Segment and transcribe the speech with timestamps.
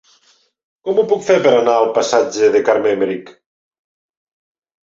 [0.87, 3.31] Com ho puc fer per anar al passatge de Carme Aymerich?